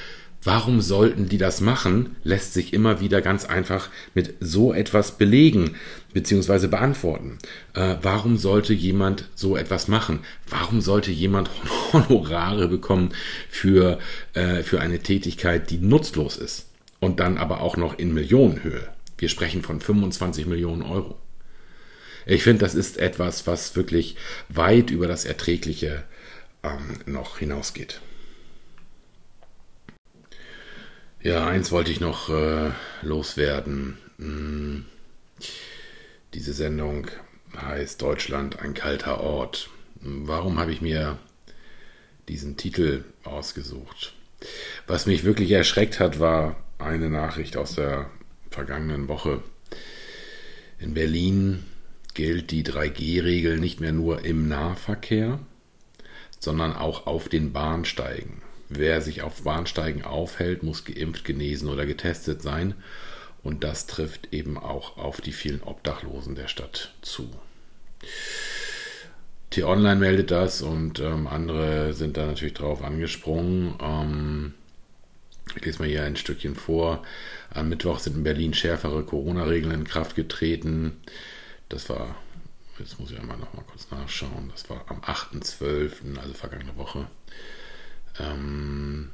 [0.44, 5.74] Warum sollten die das machen, lässt sich immer wieder ganz einfach mit so etwas belegen
[6.14, 6.68] bzw.
[6.68, 7.38] beantworten.
[7.74, 10.20] Äh, warum sollte jemand so etwas machen?
[10.48, 11.50] Warum sollte jemand
[11.92, 13.10] Honorare bekommen
[13.50, 13.98] für,
[14.34, 16.66] äh, für eine Tätigkeit, die nutzlos ist?
[17.00, 18.88] Und dann aber auch noch in Millionenhöhe.
[19.18, 21.18] Wir sprechen von 25 Millionen Euro.
[22.24, 24.16] Ich finde, das ist etwas, was wirklich
[24.48, 26.04] weit über das Erträgliche
[26.62, 28.00] ähm, noch hinausgeht.
[31.20, 32.70] Ja, eins wollte ich noch äh,
[33.02, 33.98] loswerden.
[34.18, 34.84] Hm.
[36.34, 37.08] Diese Sendung
[37.56, 39.70] heißt Deutschland ein kalter Ort.
[40.00, 41.18] Warum habe ich mir
[42.28, 44.12] diesen Titel ausgesucht?
[44.86, 48.10] Was mich wirklich erschreckt hat, war eine Nachricht aus der
[48.58, 49.40] vergangenen Woche.
[50.80, 51.64] In Berlin
[52.14, 55.38] gilt die 3G-Regel nicht mehr nur im Nahverkehr,
[56.40, 58.42] sondern auch auf den Bahnsteigen.
[58.68, 62.74] Wer sich auf Bahnsteigen aufhält, muss geimpft, genesen oder getestet sein.
[63.44, 67.30] Und das trifft eben auch auf die vielen Obdachlosen der Stadt zu.
[69.50, 73.74] T-Online meldet das und ähm, andere sind da natürlich drauf angesprungen.
[73.80, 74.54] Ähm,
[75.56, 77.02] ich lese mal hier ein Stückchen vor.
[77.50, 80.96] Am Mittwoch sind in Berlin schärfere Corona-Regeln in Kraft getreten.
[81.68, 82.16] Das war,
[82.78, 87.06] jetzt muss ich einmal noch mal kurz nachschauen, das war am 8.12., also vergangene Woche.
[88.18, 89.10] Ähm,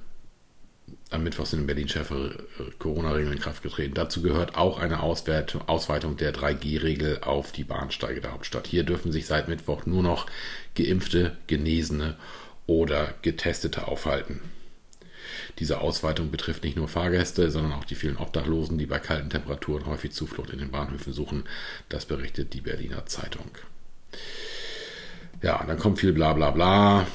[1.11, 2.45] am Mittwoch sind in Berlin schärfere
[2.79, 3.95] Corona-Regeln in Kraft getreten.
[3.95, 8.67] Dazu gehört auch eine Auswertung, Ausweitung der 3G-Regel auf die Bahnsteige der Hauptstadt.
[8.67, 10.27] Hier dürfen sich seit Mittwoch nur noch
[10.75, 12.17] Geimpfte, Genesene
[12.67, 14.41] oder Getestete aufhalten.
[15.59, 19.87] Diese Ausweitung betrifft nicht nur Fahrgäste, sondern auch die vielen Obdachlosen, die bei kalten Temperaturen
[19.87, 21.45] häufig Zuflucht in den Bahnhöfen suchen.
[21.89, 23.51] Das berichtet die Berliner Zeitung.
[25.43, 27.07] Ja, dann kommt viel bla bla bla.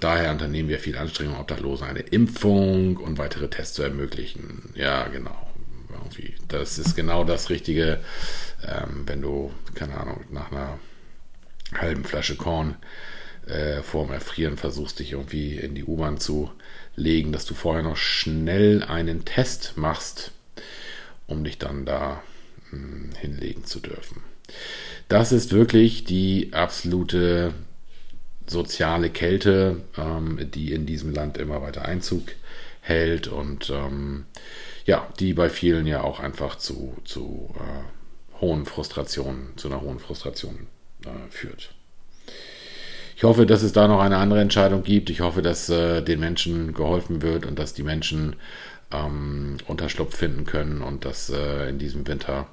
[0.00, 4.72] Daher unternehmen wir viel Anstrengung, Obdachlosen eine Impfung und weitere Tests zu ermöglichen.
[4.74, 5.48] Ja, genau.
[5.90, 6.34] Irgendwie.
[6.48, 8.00] Das ist genau das Richtige,
[8.62, 10.78] ähm, wenn du, keine Ahnung, nach einer
[11.74, 12.76] halben Flasche Korn
[13.46, 16.50] äh, vorm Erfrieren versuchst, dich irgendwie in die U-Bahn zu
[16.98, 20.32] legen, dass du vorher noch schnell einen Test machst,
[21.26, 22.22] um dich dann da
[22.70, 24.22] hm, hinlegen zu dürfen.
[25.08, 27.54] Das ist wirklich die absolute
[28.46, 32.32] soziale Kälte, ähm, die in diesem Land immer weiter Einzug
[32.80, 34.24] hält und ähm,
[34.86, 39.98] ja, die bei vielen ja auch einfach zu, zu äh, hohen Frustrationen, zu einer hohen
[39.98, 40.66] Frustration
[41.04, 41.74] äh, führt.
[43.18, 45.10] Ich hoffe, dass es da noch eine andere Entscheidung gibt.
[45.10, 48.36] Ich hoffe, dass äh, den Menschen geholfen wird und dass die Menschen
[48.92, 52.46] ähm, Unterschlupf finden können und dass äh, in diesem Winter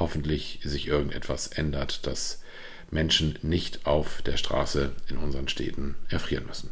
[0.00, 2.42] hoffentlich sich irgendetwas ändert, dass
[2.90, 6.70] Menschen nicht auf der Straße in unseren Städten erfrieren müssen.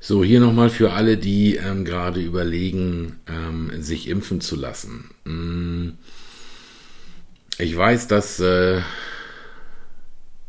[0.00, 5.10] So, hier nochmal für alle, die ähm, gerade überlegen, ähm, sich impfen zu lassen.
[5.22, 5.90] Mm,
[7.58, 8.80] ich weiß, dass äh,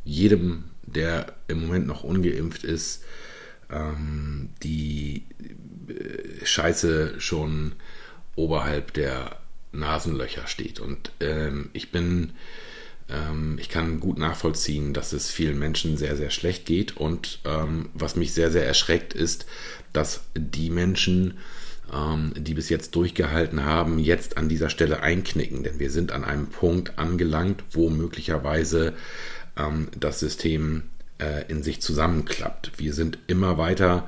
[0.03, 3.03] jedem, der im Moment noch ungeimpft ist,
[3.69, 5.25] ähm, die
[5.87, 7.73] äh, Scheiße schon
[8.35, 9.37] oberhalb der
[9.71, 10.79] Nasenlöcher steht.
[10.79, 12.33] Und ähm, ich bin,
[13.09, 16.97] ähm, ich kann gut nachvollziehen, dass es vielen Menschen sehr, sehr schlecht geht.
[16.97, 19.45] Und ähm, was mich sehr, sehr erschreckt, ist,
[19.93, 21.37] dass die Menschen,
[21.93, 25.63] ähm, die bis jetzt durchgehalten haben, jetzt an dieser Stelle einknicken.
[25.63, 28.93] Denn wir sind an einem Punkt angelangt, wo möglicherweise
[29.57, 30.83] ähm, das System
[31.19, 32.71] äh, in sich zusammenklappt.
[32.77, 34.07] Wir sind immer weiter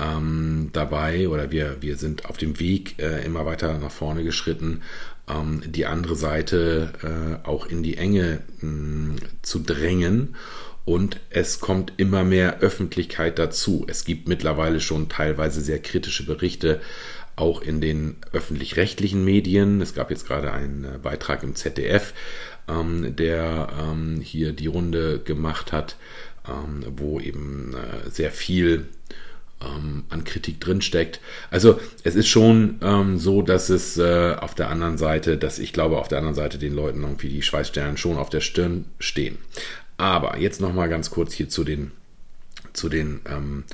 [0.00, 4.82] ähm, dabei oder wir, wir sind auf dem Weg äh, immer weiter nach vorne geschritten,
[5.28, 10.36] ähm, die andere Seite äh, auch in die Enge mh, mm, zu drängen.
[10.86, 13.84] Und es kommt immer mehr Öffentlichkeit dazu.
[13.88, 16.80] Es gibt mittlerweile schon teilweise sehr kritische Berichte,
[17.34, 19.80] auch in den öffentlich-rechtlichen Medien.
[19.82, 22.14] Es gab jetzt gerade einen äh, Beitrag im ZDF,
[22.68, 25.96] ähm, der ähm, hier die Runde gemacht hat,
[26.48, 28.86] ähm, wo eben äh, sehr viel
[29.60, 31.20] ähm, an Kritik drinsteckt.
[31.50, 35.72] Also es ist schon ähm, so, dass es äh, auf der anderen Seite, dass ich
[35.72, 39.38] glaube, auf der anderen Seite den Leuten irgendwie die Schweißstellen schon auf der Stirn stehen.
[39.96, 41.92] Aber jetzt noch mal ganz kurz hier zu den
[42.72, 43.64] zu den ähm,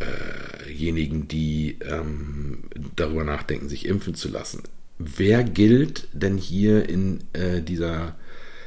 [0.00, 2.64] äh, die ähm,
[2.96, 4.62] darüber nachdenken, sich impfen zu lassen.
[4.98, 8.14] Wer gilt denn hier in, äh, dieser,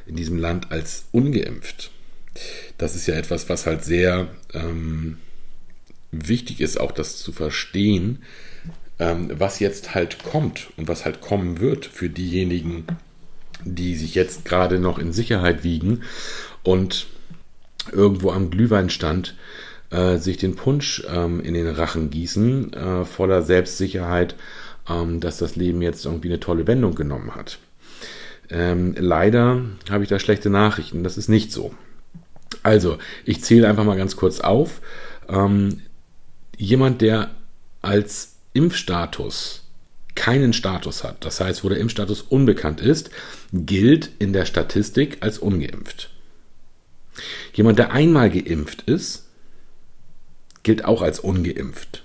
[0.05, 1.91] in diesem Land als ungeimpft?
[2.77, 5.17] Das ist ja etwas, was halt sehr ähm,
[6.11, 8.23] wichtig ist, auch das zu verstehen,
[8.99, 12.85] ähm, was jetzt halt kommt und was halt kommen wird für diejenigen,
[13.63, 16.01] die sich jetzt gerade noch in Sicherheit wiegen
[16.63, 17.07] und
[17.91, 19.35] irgendwo am Glühweinstand
[19.89, 24.35] äh, sich den Punsch ähm, in den Rachen gießen, äh, voller Selbstsicherheit,
[24.89, 27.59] ähm, dass das Leben jetzt irgendwie eine tolle Wendung genommen hat.
[28.49, 31.03] Ähm, leider habe ich da schlechte Nachrichten.
[31.03, 31.73] Das ist nicht so.
[32.63, 34.81] Also, ich zähle einfach mal ganz kurz auf.
[35.27, 35.81] Ähm,
[36.57, 37.31] jemand, der
[37.81, 39.66] als Impfstatus
[40.17, 43.12] keinen Status hat, das heißt, wo der Impfstatus unbekannt ist,
[43.53, 46.10] gilt in der Statistik als ungeimpft.
[47.53, 49.27] Jemand, der einmal geimpft ist,
[50.63, 52.03] gilt auch als ungeimpft.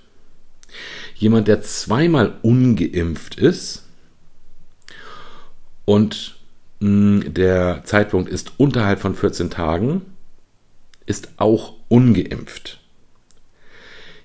[1.15, 3.83] Jemand, der zweimal ungeimpft ist
[5.85, 6.35] und
[6.79, 10.03] hm, der Zeitpunkt ist unterhalb von 14 Tagen,
[11.05, 12.79] ist auch ungeimpft.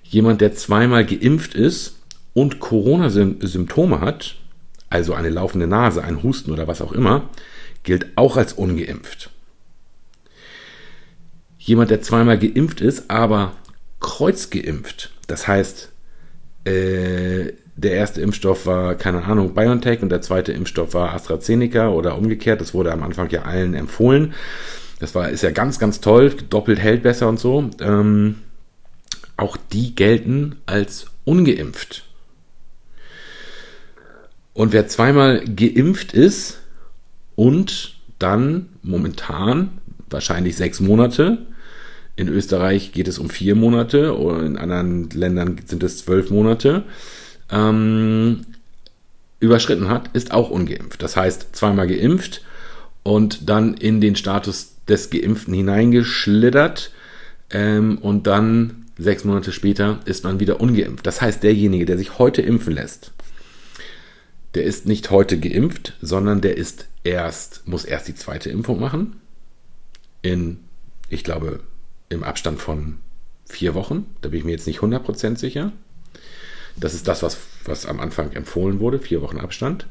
[0.03, 1.98] Jemand, der zweimal geimpft ist
[2.33, 4.35] und Corona-Symptome hat,
[4.89, 7.29] also eine laufende Nase, ein Husten oder was auch immer,
[7.83, 9.29] gilt auch als ungeimpft.
[11.57, 13.53] Jemand, der zweimal geimpft ist, aber
[13.99, 15.91] kreuzgeimpft, das heißt,
[16.65, 22.17] äh, der erste Impfstoff war, keine Ahnung, BioNTech und der zweite Impfstoff war AstraZeneca oder
[22.17, 24.33] umgekehrt, das wurde am Anfang ja allen empfohlen.
[24.99, 27.69] Das war, ist ja ganz, ganz toll, doppelt hält besser und so.
[27.79, 28.35] Ähm,
[29.37, 32.08] auch die gelten als ungeimpft.
[34.59, 36.57] Und wer zweimal geimpft ist
[37.37, 39.69] und dann momentan
[40.09, 41.37] wahrscheinlich sechs Monate,
[42.17, 44.11] in Österreich geht es um vier Monate
[44.43, 46.83] in anderen Ländern sind es zwölf Monate,
[47.49, 48.41] ähm,
[49.39, 51.01] überschritten hat, ist auch ungeimpft.
[51.01, 52.41] Das heißt, zweimal geimpft
[53.03, 56.91] und dann in den Status des Geimpften hineingeschlittert
[57.49, 61.07] ähm, und dann sechs Monate später ist man wieder ungeimpft.
[61.07, 63.13] Das heißt, derjenige, der sich heute impfen lässt,
[64.55, 69.21] der ist nicht heute geimpft, sondern der ist erst, muss erst die zweite Impfung machen.
[70.21, 70.59] In,
[71.07, 71.61] ich glaube,
[72.09, 72.99] im Abstand von
[73.45, 74.05] vier Wochen.
[74.21, 75.71] Da bin ich mir jetzt nicht 100% sicher.
[76.75, 79.87] Das ist das, was, was am Anfang empfohlen wurde, vier Wochen Abstand.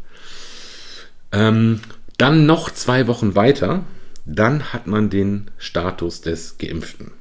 [1.32, 1.80] Ähm,
[2.16, 3.84] dann noch zwei Wochen weiter,
[4.24, 7.12] dann hat man den Status des Geimpften.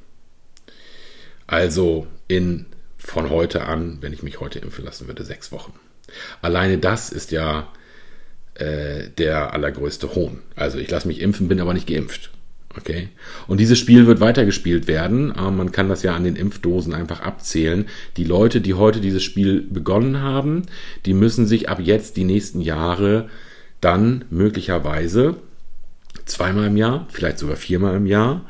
[1.46, 2.66] Also in
[2.98, 5.72] von heute an, wenn ich mich heute impfen lassen würde, sechs Wochen.
[6.42, 7.68] Alleine das ist ja
[8.54, 10.40] äh, der allergrößte Hohn.
[10.56, 12.30] Also ich lasse mich impfen, bin aber nicht geimpft.
[12.76, 13.08] Okay.
[13.46, 15.32] Und dieses Spiel wird weitergespielt werden.
[15.36, 17.86] Ähm, man kann das ja an den Impfdosen einfach abzählen.
[18.16, 20.62] Die Leute, die heute dieses Spiel begonnen haben,
[21.06, 23.28] die müssen sich ab jetzt die nächsten Jahre
[23.80, 25.36] dann möglicherweise
[26.24, 28.44] zweimal im Jahr, vielleicht sogar viermal im Jahr,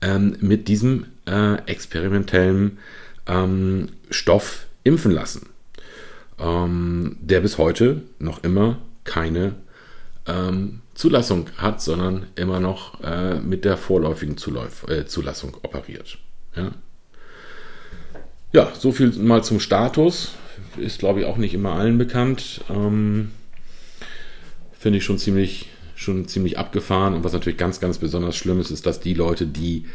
[0.00, 2.78] ähm, mit diesem äh, experimentellen
[3.26, 5.46] ähm, Stoff impfen lassen,
[6.38, 9.54] ähm, der bis heute noch immer keine
[10.26, 16.18] ähm, Zulassung hat, sondern immer noch äh, mit der vorläufigen Zulauf, äh, Zulassung operiert.
[16.56, 16.72] Ja.
[18.52, 20.32] ja, so viel mal zum Status.
[20.76, 22.62] Ist, glaube ich, auch nicht immer allen bekannt.
[22.68, 23.30] Ähm,
[24.72, 27.14] Finde ich schon ziemlich, schon ziemlich abgefahren.
[27.14, 29.86] Und was natürlich ganz, ganz besonders schlimm ist, ist, dass die Leute, die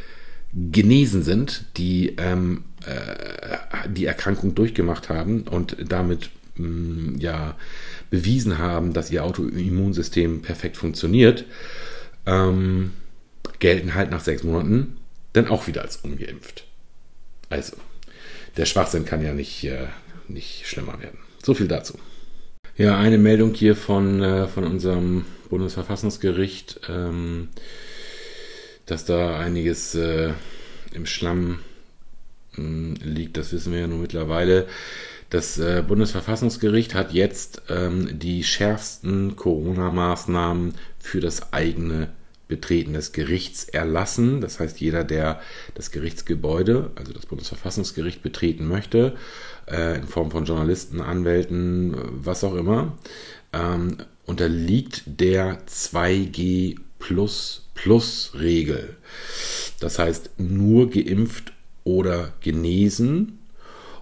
[0.53, 7.55] genesen sind, die ähm, äh, die Erkrankung durchgemacht haben und damit mh, mm, ja
[8.09, 11.45] bewiesen haben, dass ihr Autoimmunsystem perfekt funktioniert,
[12.25, 12.91] ähm,
[13.59, 14.97] gelten halt nach sechs Monaten
[15.33, 16.65] dann auch wieder als ungeimpft.
[17.49, 17.75] Also,
[18.55, 19.87] der Schwachsinn kann ja nicht, äh,
[20.27, 21.17] nicht schlimmer werden.
[21.41, 21.97] So viel dazu.
[22.77, 27.49] Ja, eine Meldung hier von, äh, von unserem Bundesverfassungsgericht, ähm,
[28.85, 30.31] dass da einiges äh,
[30.93, 31.59] im Schlamm
[32.55, 34.67] mm, liegt, das wissen wir ja nun mittlerweile.
[35.29, 42.09] Das äh, Bundesverfassungsgericht hat jetzt ähm, die schärfsten Corona-Maßnahmen für das eigene
[42.47, 44.41] Betreten des Gerichts erlassen.
[44.41, 45.41] Das heißt, jeder, der
[45.73, 49.15] das Gerichtsgebäude, also das Bundesverfassungsgericht, betreten möchte,
[49.67, 52.95] äh, in Form von Journalisten, Anwälten, was auch immer,
[53.53, 58.95] ähm, unterliegt der 2G Plus Plus Regel.
[59.81, 61.51] Das heißt, nur geimpft
[61.83, 63.39] oder genesen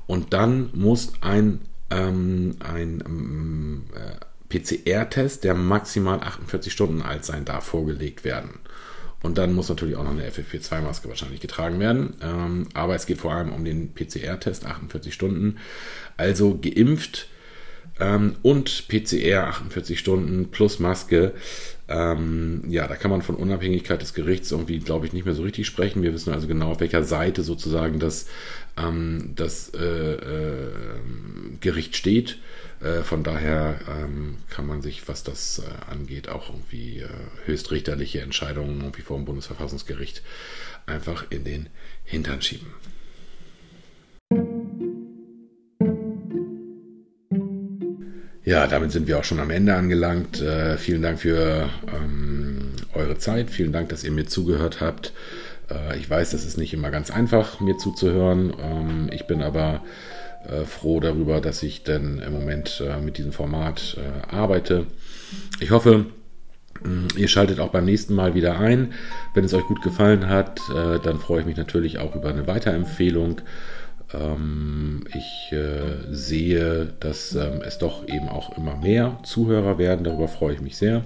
[0.05, 7.43] und dann muss ein, ähm, ein ähm, äh, PCR-Test, der maximal 48 Stunden alt sein
[7.43, 8.59] darf, vorgelegt werden.
[9.23, 12.15] Und dann muss natürlich auch noch eine FFP2-Maske wahrscheinlich getragen werden.
[12.21, 15.57] Ähm, aber es geht vor allem um den PCR-Test, 48 Stunden.
[16.17, 17.29] Also geimpft
[17.99, 21.33] ähm, und PCR 48 Stunden plus Maske.
[21.91, 25.43] Ähm, ja, da kann man von Unabhängigkeit des Gerichts irgendwie, glaube ich, nicht mehr so
[25.43, 26.03] richtig sprechen.
[26.03, 28.27] Wir wissen also genau, auf welcher Seite sozusagen das,
[28.77, 30.71] ähm, das äh, äh,
[31.59, 32.37] Gericht steht.
[32.79, 37.09] Äh, von daher ähm, kann man sich, was das äh, angeht, auch irgendwie äh,
[37.45, 40.23] höchstrichterliche Entscheidungen irgendwie vor dem Bundesverfassungsgericht
[40.85, 41.69] einfach in den
[42.05, 42.67] Hintern schieben.
[48.43, 50.41] Ja, damit sind wir auch schon am Ende angelangt.
[50.41, 53.51] Äh, vielen Dank für ähm, eure Zeit.
[53.51, 55.13] Vielen Dank, dass ihr mir zugehört habt.
[55.69, 58.51] Äh, ich weiß, das ist nicht immer ganz einfach, mir zuzuhören.
[58.59, 59.83] Ähm, ich bin aber
[60.49, 64.87] äh, froh darüber, dass ich denn im Moment äh, mit diesem Format äh, arbeite.
[65.59, 66.07] Ich hoffe,
[66.83, 68.93] mm, Ihr schaltet auch beim nächsten Mal wieder ein.
[69.35, 72.47] Wenn es euch gut gefallen hat, äh, dann freue ich mich natürlich auch über eine
[72.47, 73.41] Weiterempfehlung.
[74.13, 80.03] Ähm, ich äh, sehe, dass ähm, es doch eben auch immer mehr Zuhörer werden.
[80.03, 81.03] Darüber freue ich mich sehr.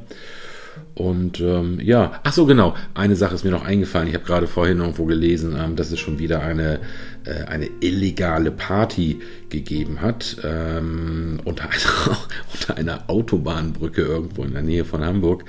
[0.93, 4.08] Und ähm, ja, ach so genau, eine Sache ist mir noch eingefallen.
[4.08, 6.80] Ich habe gerade vorhin irgendwo gelesen, ähm, dass es schon wieder eine,
[7.26, 12.18] äh, eine illegale Party gegeben hat ähm, unter, einer,
[12.53, 15.45] unter einer Autobahnbrücke irgendwo in der Nähe von Hamburg.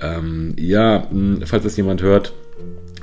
[0.00, 2.32] Ähm, ja, mh, falls das jemand hört,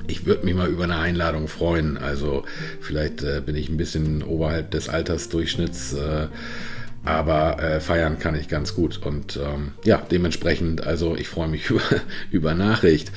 [0.08, 1.98] ich würde mich mal über eine Einladung freuen.
[1.98, 2.44] Also
[2.82, 5.94] vielleicht äh, bin ich ein bisschen oberhalb des Altersdurchschnitts.
[5.94, 6.28] Äh,
[7.06, 9.00] aber äh, feiern kann ich ganz gut.
[9.06, 11.82] Und ähm, ja, dementsprechend, also ich freue mich über,
[12.32, 13.12] über Nachricht.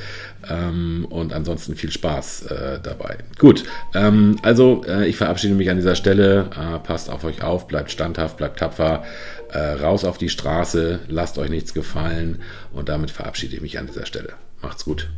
[0.49, 3.19] Ähm, und ansonsten viel Spaß äh, dabei.
[3.39, 3.65] Gut,
[3.95, 6.51] ähm, also äh, ich verabschiede mich an dieser Stelle.
[6.53, 9.05] Äh, passt auf euch auf, bleibt standhaft, bleibt tapfer.
[9.51, 12.43] Raus auf die Straße, lasst euch nichts gefallen.
[12.71, 14.35] Und damit verabschiede ich mich an dieser Stelle.
[14.61, 15.09] Macht's gut.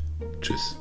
[0.41, 0.77] Tschüss.